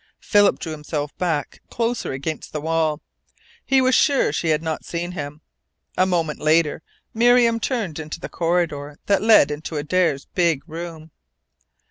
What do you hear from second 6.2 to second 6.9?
later